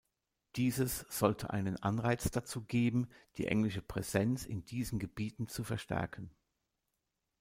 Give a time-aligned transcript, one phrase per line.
[0.55, 3.07] Dieses sollte einen Anreiz dazu geben,
[3.37, 6.31] die englische Präsenz in diesen Gebieten zu verstärken.